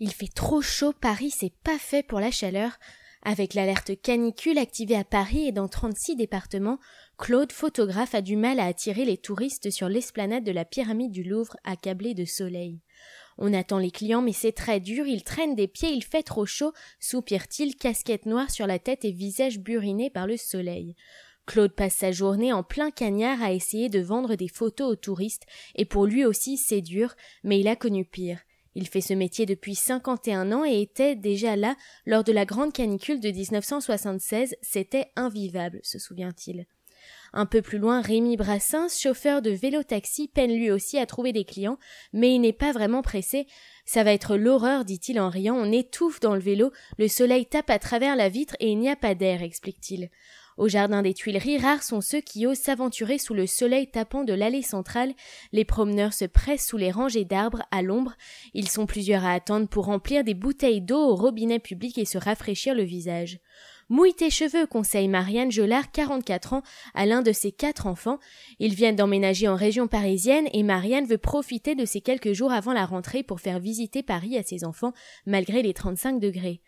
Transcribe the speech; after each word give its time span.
Il 0.00 0.12
fait 0.12 0.32
trop 0.32 0.62
chaud, 0.62 0.92
Paris, 0.92 1.30
c'est 1.30 1.52
pas 1.64 1.78
fait 1.78 2.04
pour 2.04 2.20
la 2.20 2.30
chaleur. 2.30 2.78
Avec 3.22 3.54
l'alerte 3.54 4.00
canicule 4.00 4.58
activée 4.58 4.94
à 4.94 5.02
Paris 5.02 5.48
et 5.48 5.52
dans 5.52 5.66
36 5.66 6.14
départements, 6.14 6.78
Claude, 7.18 7.50
photographe, 7.50 8.14
a 8.14 8.20
du 8.20 8.36
mal 8.36 8.60
à 8.60 8.66
attirer 8.66 9.04
les 9.04 9.16
touristes 9.16 9.70
sur 9.70 9.88
l'esplanade 9.88 10.44
de 10.44 10.52
la 10.52 10.64
pyramide 10.64 11.10
du 11.10 11.24
Louvre 11.24 11.56
accablée 11.64 12.14
de 12.14 12.24
soleil. 12.24 12.80
On 13.38 13.52
attend 13.52 13.78
les 13.78 13.90
clients, 13.90 14.22
mais 14.22 14.32
c'est 14.32 14.52
très 14.52 14.78
dur, 14.78 15.06
ils 15.06 15.24
traînent 15.24 15.56
des 15.56 15.66
pieds, 15.68 15.90
il 15.90 16.04
fait 16.04 16.22
trop 16.22 16.46
chaud, 16.46 16.72
soupire-t-il, 17.00 17.74
casquette 17.74 18.26
noire 18.26 18.50
sur 18.52 18.68
la 18.68 18.78
tête 18.78 19.04
et 19.04 19.12
visage 19.12 19.58
buriné 19.58 20.10
par 20.10 20.28
le 20.28 20.36
soleil. 20.36 20.94
Claude 21.44 21.72
passe 21.72 21.94
sa 21.94 22.12
journée 22.12 22.52
en 22.52 22.62
plein 22.62 22.90
cagnard 22.92 23.42
à 23.42 23.52
essayer 23.52 23.88
de 23.88 24.00
vendre 24.00 24.36
des 24.36 24.48
photos 24.48 24.92
aux 24.92 24.96
touristes, 24.96 25.46
et 25.74 25.84
pour 25.84 26.06
lui 26.06 26.24
aussi 26.24 26.56
c'est 26.56 26.82
dur, 26.82 27.14
mais 27.42 27.58
il 27.58 27.66
a 27.66 27.74
connu 27.74 28.04
pire. 28.04 28.38
Il 28.80 28.86
fait 28.86 29.00
ce 29.00 29.12
métier 29.12 29.44
depuis 29.44 29.74
51 29.74 30.52
ans 30.52 30.64
et 30.64 30.80
était 30.80 31.16
déjà 31.16 31.56
là 31.56 31.74
lors 32.06 32.22
de 32.22 32.30
la 32.30 32.44
grande 32.44 32.72
canicule 32.72 33.18
de 33.18 33.28
1976. 33.28 34.54
C'était 34.62 35.10
invivable, 35.16 35.80
se 35.82 35.98
souvient-il. 35.98 36.64
Un 37.32 37.46
peu 37.46 37.62
plus 37.62 37.78
loin, 37.78 38.00
Rémi 38.00 38.36
Brassens, 38.36 38.98
chauffeur 39.00 39.42
de 39.42 39.50
vélo-taxi, 39.50 40.28
peine 40.28 40.52
lui 40.52 40.70
aussi 40.70 40.98
à 40.98 41.06
trouver 41.06 41.32
des 41.32 41.44
clients, 41.44 41.78
mais 42.12 42.34
il 42.34 42.40
n'est 42.40 42.52
pas 42.52 42.72
vraiment 42.72 43.02
pressé. 43.02 43.46
Ça 43.84 44.04
va 44.04 44.12
être 44.12 44.36
l'horreur, 44.36 44.84
dit-il 44.84 45.20
en 45.20 45.28
riant. 45.28 45.56
On 45.56 45.72
étouffe 45.72 46.20
dans 46.20 46.34
le 46.34 46.40
vélo, 46.40 46.72
le 46.98 47.08
soleil 47.08 47.46
tape 47.46 47.70
à 47.70 47.78
travers 47.78 48.16
la 48.16 48.28
vitre 48.28 48.56
et 48.60 48.70
il 48.70 48.78
n'y 48.78 48.88
a 48.90 48.96
pas 48.96 49.14
d'air, 49.14 49.42
explique-t-il. 49.42 50.10
Au 50.58 50.66
jardin 50.66 51.02
des 51.02 51.14
Tuileries, 51.14 51.58
rares 51.58 51.84
sont 51.84 52.00
ceux 52.00 52.20
qui 52.20 52.44
osent 52.44 52.58
s'aventurer 52.58 53.18
sous 53.18 53.32
le 53.32 53.46
soleil 53.46 53.88
tapant 53.88 54.24
de 54.24 54.32
l'allée 54.32 54.62
centrale. 54.62 55.14
Les 55.52 55.64
promeneurs 55.64 56.12
se 56.12 56.24
pressent 56.24 56.66
sous 56.66 56.76
les 56.76 56.90
rangées 56.90 57.24
d'arbres 57.24 57.62
à 57.70 57.80
l'ombre. 57.80 58.14
Ils 58.54 58.68
sont 58.68 58.84
plusieurs 58.84 59.24
à 59.24 59.32
attendre 59.34 59.68
pour 59.68 59.84
remplir 59.84 60.24
des 60.24 60.34
bouteilles 60.34 60.80
d'eau 60.80 60.98
au 60.98 61.14
robinet 61.14 61.60
public 61.60 61.96
et 61.96 62.04
se 62.04 62.18
rafraîchir 62.18 62.74
le 62.74 62.82
visage. 62.82 63.38
Mouille 63.90 64.12
tes 64.12 64.28
cheveux, 64.28 64.66
conseille 64.66 65.08
Marianne 65.08 65.50
Jolard, 65.50 65.90
44 65.90 66.52
ans, 66.52 66.62
à 66.92 67.06
l'un 67.06 67.22
de 67.22 67.32
ses 67.32 67.52
quatre 67.52 67.86
enfants. 67.86 68.18
Ils 68.58 68.74
viennent 68.74 68.96
d'emménager 68.96 69.48
en 69.48 69.56
région 69.56 69.88
parisienne 69.88 70.46
et 70.52 70.62
Marianne 70.62 71.06
veut 71.06 71.16
profiter 71.16 71.74
de 71.74 71.86
ces 71.86 72.02
quelques 72.02 72.34
jours 72.34 72.52
avant 72.52 72.74
la 72.74 72.84
rentrée 72.84 73.22
pour 73.22 73.40
faire 73.40 73.60
visiter 73.60 74.02
Paris 74.02 74.36
à 74.36 74.42
ses 74.42 74.64
enfants, 74.64 74.92
malgré 75.24 75.62
les 75.62 75.72
35 75.72 76.20
degrés. 76.20 76.60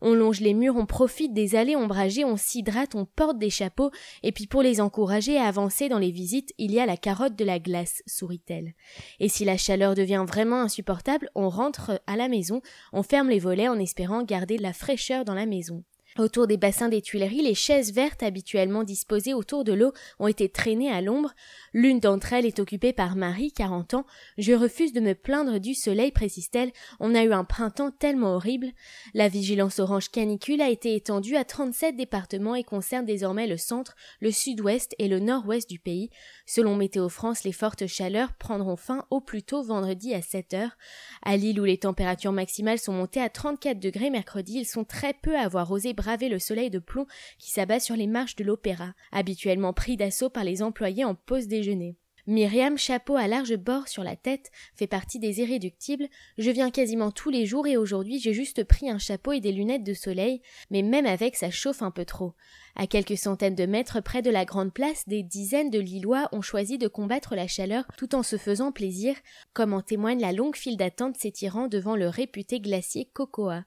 On 0.00 0.14
longe 0.14 0.40
les 0.40 0.52
murs, 0.52 0.74
on 0.76 0.84
profite 0.84 1.32
des 1.32 1.54
allées 1.54 1.76
ombragées, 1.76 2.24
on 2.24 2.36
s'hydrate, 2.36 2.96
on 2.96 3.04
porte 3.04 3.38
des 3.38 3.50
chapeaux, 3.50 3.92
et 4.24 4.32
puis 4.32 4.48
pour 4.48 4.60
les 4.60 4.80
encourager 4.80 5.38
à 5.38 5.46
avancer 5.46 5.88
dans 5.88 6.00
les 6.00 6.10
visites, 6.10 6.52
il 6.58 6.72
y 6.72 6.80
a 6.80 6.86
la 6.86 6.96
carotte 6.96 7.36
de 7.36 7.44
la 7.44 7.60
glace, 7.60 8.02
sourit-elle. 8.06 8.74
Et 9.20 9.28
si 9.28 9.44
la 9.44 9.56
chaleur 9.56 9.94
devient 9.94 10.24
vraiment 10.26 10.60
insupportable, 10.60 11.30
on 11.36 11.48
rentre 11.48 12.02
à 12.08 12.16
la 12.16 12.28
maison, 12.28 12.62
on 12.92 13.04
ferme 13.04 13.30
les 13.30 13.38
volets 13.38 13.68
en 13.68 13.78
espérant 13.78 14.24
garder 14.24 14.58
la 14.58 14.72
fraîcheur 14.72 15.24
dans 15.24 15.34
la 15.34 15.46
maison. 15.46 15.84
Autour 16.16 16.46
des 16.46 16.56
bassins 16.56 16.88
des 16.88 17.02
Tuileries, 17.02 17.42
les 17.42 17.56
chaises 17.56 17.92
vertes 17.92 18.22
habituellement 18.22 18.84
disposées 18.84 19.34
autour 19.34 19.64
de 19.64 19.72
l'eau 19.72 19.92
ont 20.20 20.28
été 20.28 20.48
traînées 20.48 20.92
à 20.92 21.00
l'ombre. 21.00 21.34
L'une 21.72 21.98
d'entre 21.98 22.32
elles 22.32 22.46
est 22.46 22.60
occupée 22.60 22.92
par 22.92 23.16
Marie, 23.16 23.50
quarante 23.50 23.94
ans. 23.94 24.06
Je 24.38 24.52
refuse 24.52 24.92
de 24.92 25.00
me 25.00 25.16
plaindre 25.16 25.58
du 25.58 25.74
soleil, 25.74 26.12
précise-t-elle. 26.12 26.70
On 27.00 27.16
a 27.16 27.24
eu 27.24 27.32
un 27.32 27.42
printemps 27.42 27.90
tellement 27.90 28.36
horrible. 28.36 28.68
La 29.12 29.26
vigilance 29.26 29.80
orange 29.80 30.08
canicule 30.08 30.62
a 30.62 30.70
été 30.70 30.94
étendue 30.94 31.34
à 31.34 31.44
trente-sept 31.44 31.96
départements 31.96 32.54
et 32.54 32.62
concerne 32.62 33.06
désormais 33.06 33.48
le 33.48 33.56
centre, 33.56 33.96
le 34.20 34.30
sud-ouest 34.30 34.94
et 35.00 35.08
le 35.08 35.18
nord-ouest 35.18 35.68
du 35.68 35.80
pays. 35.80 36.10
Selon 36.46 36.76
Météo 36.76 37.08
France, 37.08 37.42
les 37.42 37.50
fortes 37.50 37.88
chaleurs 37.88 38.34
prendront 38.34 38.76
fin 38.76 39.04
au 39.10 39.20
plus 39.20 39.42
tôt 39.42 39.64
vendredi 39.64 40.14
à 40.14 40.22
sept 40.22 40.54
heures. 40.54 40.76
À 41.22 41.36
Lille, 41.36 41.60
où 41.60 41.64
les 41.64 41.78
températures 41.78 42.30
maximales 42.30 42.78
sont 42.78 42.92
montées 42.92 43.20
à 43.20 43.30
34 43.30 43.80
degrés 43.80 44.10
mercredi, 44.10 44.58
ils 44.58 44.64
sont 44.64 44.84
très 44.84 45.12
peu 45.12 45.34
à 45.34 45.40
avoir 45.40 45.72
osé 45.72 45.92
braver 46.04 46.28
le 46.28 46.38
soleil 46.38 46.68
de 46.68 46.78
plomb 46.78 47.06
qui 47.38 47.50
s'abat 47.50 47.80
sur 47.80 47.96
les 47.96 48.06
marches 48.06 48.36
de 48.36 48.44
l'opéra, 48.44 48.92
habituellement 49.10 49.72
pris 49.72 49.96
d'assaut 49.96 50.28
par 50.28 50.44
les 50.44 50.62
employés 50.62 51.04
en 51.04 51.14
pause 51.14 51.48
déjeuner. 51.48 51.96
Myriam, 52.26 52.78
chapeau 52.78 53.16
à 53.16 53.26
large 53.26 53.56
bord 53.56 53.88
sur 53.88 54.02
la 54.02 54.16
tête, 54.16 54.50
fait 54.74 54.86
partie 54.86 55.18
des 55.18 55.40
irréductibles. 55.40 56.08
Je 56.38 56.50
viens 56.50 56.70
quasiment 56.70 57.10
tous 57.10 57.28
les 57.28 57.44
jours 57.44 57.66
et 57.66 57.76
aujourd'hui 57.76 58.18
j'ai 58.18 58.32
juste 58.32 58.64
pris 58.64 58.90
un 58.90 58.98
chapeau 58.98 59.32
et 59.32 59.40
des 59.40 59.52
lunettes 59.52 59.84
de 59.84 59.92
soleil, 59.92 60.40
mais 60.70 60.82
même 60.82 61.04
avec 61.06 61.36
ça 61.36 61.50
chauffe 61.50 61.82
un 61.82 61.90
peu 61.90 62.04
trop. 62.04 62.34
À 62.76 62.86
quelques 62.86 63.18
centaines 63.18 63.54
de 63.54 63.66
mètres 63.66 64.00
près 64.02 64.22
de 64.22 64.30
la 64.30 64.44
grande 64.44 64.72
place, 64.72 65.06
des 65.06 65.22
dizaines 65.22 65.70
de 65.70 65.80
Lillois 65.80 66.28
ont 66.32 66.42
choisi 66.42 66.76
de 66.78 66.88
combattre 66.88 67.34
la 67.34 67.46
chaleur 67.46 67.84
tout 67.98 68.14
en 68.14 68.22
se 68.22 68.36
faisant 68.36 68.72
plaisir, 68.72 69.16
comme 69.52 69.74
en 69.74 69.82
témoigne 69.82 70.20
la 70.20 70.32
longue 70.32 70.56
file 70.56 70.78
d'attente 70.78 71.16
s'étirant 71.16 71.68
devant 71.68 71.96
le 71.96 72.08
réputé 72.08 72.60
glacier 72.60 73.08
Cocoa. 73.12 73.64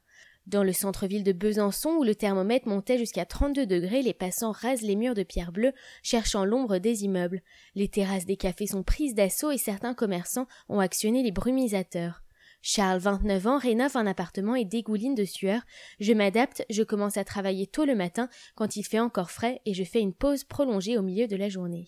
Dans 0.47 0.63
le 0.63 0.71
centre-ville 0.71 1.25
de 1.25 1.33
Besançon, 1.33 1.89
où 1.89 2.05
le 2.05 2.15
thermomètre 2.15 2.69
montait 2.69 2.97
jusqu'à 2.97 3.25
32 3.25 3.65
degrés, 3.65 4.01
les 4.01 4.13
passants 4.13 4.53
rasent 4.53 4.81
les 4.81 4.95
murs 4.95 5.13
de 5.13 5.23
pierre 5.23 5.51
bleue, 5.51 5.73
cherchant 6.03 6.45
l'ombre 6.45 6.77
des 6.77 7.03
immeubles. 7.03 7.41
Les 7.75 7.89
terrasses 7.89 8.25
des 8.25 8.37
cafés 8.37 8.67
sont 8.67 8.81
prises 8.81 9.13
d'assaut 9.13 9.51
et 9.51 9.57
certains 9.57 9.93
commerçants 9.93 10.47
ont 10.69 10.79
actionné 10.79 11.21
les 11.21 11.33
brumisateurs. 11.33 12.23
Charles, 12.61 12.99
29 12.99 13.47
ans, 13.47 13.57
rénove 13.57 13.97
un 13.97 14.07
appartement 14.07 14.55
et 14.55 14.63
dégouline 14.63 15.15
de 15.15 15.25
sueur. 15.25 15.63
Je 15.99 16.13
m'adapte, 16.13 16.63
je 16.69 16.83
commence 16.83 17.17
à 17.17 17.25
travailler 17.25 17.67
tôt 17.67 17.83
le 17.83 17.95
matin 17.95 18.29
quand 18.55 18.77
il 18.77 18.83
fait 18.83 19.01
encore 19.01 19.31
frais 19.31 19.59
et 19.65 19.73
je 19.73 19.83
fais 19.83 19.99
une 19.99 20.13
pause 20.13 20.45
prolongée 20.45 20.97
au 20.97 21.01
milieu 21.01 21.27
de 21.27 21.35
la 21.35 21.49
journée. 21.49 21.87